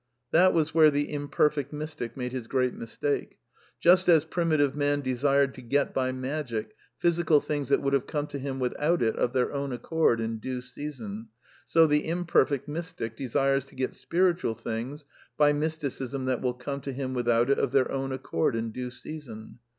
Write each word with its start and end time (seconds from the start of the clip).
That 0.31 0.55
was 0.55 0.73
where 0.73 0.89
the 0.89 1.11
imperfect 1.13 1.71
mystic 1.71 2.17
made 2.17 2.31
his 2.31 2.47
^ 2.47 2.49
great 2.49 2.73
mistake. 2.73 3.37
Just 3.79 4.09
as 4.09 4.25
primitive 4.25 4.75
man 4.75 5.01
desired 5.01 5.53
to 5.53 5.61
get 5.61 5.93
by 5.93 6.11
magic 6.11 6.73
physical 6.97 7.39
things 7.39 7.69
that 7.69 7.83
would 7.83 7.93
have 7.93 8.07
come 8.07 8.25
to 8.25 8.39
him 8.39 8.57
with 8.59 8.73
V^Otrt 8.77 9.03
it 9.03 9.15
of 9.17 9.33
their 9.33 9.53
own 9.53 9.71
accord, 9.71 10.19
in 10.19 10.39
due 10.39 10.59
season, 10.61 11.27
so 11.67 11.85
the 11.85 12.07
imperfect 12.07 12.67
\ 12.67 12.67
mystic 12.67 13.15
desires 13.15 13.63
to 13.65 13.75
get 13.75 13.93
spiritual 13.93 14.55
things 14.55 15.05
by 15.37 15.53
mysticism 15.53 16.25
that 16.25 16.41
will 16.41 16.57
I 16.59 16.63
come 16.63 16.81
to 16.81 16.91
him 16.91 17.13
without 17.13 17.51
it 17.51 17.59
of 17.59 17.71
their 17.71 17.91
own 17.91 18.11
accord 18.11 18.55
in 18.55 18.71
due 18.71 18.89
season. 18.89 19.59